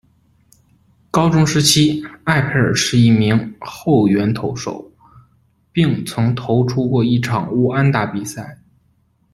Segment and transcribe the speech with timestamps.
[1.11, 4.91] 高中时期，艾佩尔是一名后援投手，
[5.71, 8.57] 并曾投出过一场无安打比赛。